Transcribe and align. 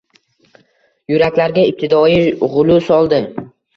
Yuraklarga 1.13 1.65
ibtidoiy 1.73 2.25
g’ulu 2.55 2.79
soldi. 2.89 3.21